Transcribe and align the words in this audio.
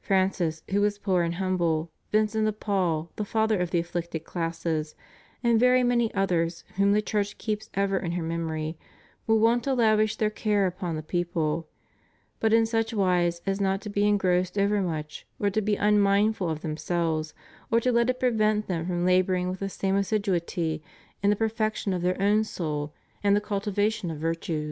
Francis, 0.00 0.64
who 0.72 0.80
was 0.80 0.98
poor 0.98 1.22
and 1.22 1.36
humble, 1.36 1.92
Vincent 2.10 2.48
of 2.48 2.58
Paul, 2.58 3.12
the 3.14 3.24
Father 3.24 3.60
of 3.60 3.70
the 3.70 3.78
afflicted 3.78 4.24
classes, 4.24 4.96
and 5.44 5.60
very 5.60 5.84
many 5.84 6.12
others 6.12 6.64
whom 6.74 6.90
the 6.90 7.00
Church 7.00 7.38
keeps 7.38 7.70
ever 7.74 7.96
in 7.96 8.10
her 8.10 8.22
memory, 8.24 8.76
were 9.28 9.36
wont 9.36 9.62
to 9.62 9.74
lavish 9.74 10.16
their 10.16 10.28
care 10.28 10.66
upon 10.66 10.96
the 10.96 11.04
people, 11.04 11.68
but 12.40 12.52
in 12.52 12.66
such 12.66 12.92
wise 12.92 13.42
as 13.46 13.60
not 13.60 13.80
to 13.82 13.88
be 13.88 14.08
engrossed 14.08 14.58
overmuch 14.58 15.24
or 15.38 15.50
to 15.50 15.62
be 15.62 15.76
unmindful 15.76 16.50
of 16.50 16.62
themselves 16.62 17.32
or 17.70 17.78
to 17.78 17.92
let 17.92 18.10
it 18.10 18.18
prevent 18.18 18.66
them 18.66 18.84
from 18.86 19.04
laboring 19.06 19.50
with 19.50 19.60
the 19.60 19.68
same 19.68 19.94
assiduity 19.94 20.82
in 21.22 21.30
the 21.30 21.36
perfection 21.36 21.92
of 21.92 22.02
their 22.02 22.20
own 22.20 22.42
soul 22.42 22.92
and 23.22 23.36
the 23.36 23.40
cultivation 23.40 24.10
of 24.10 24.18
virtue. 24.18 24.68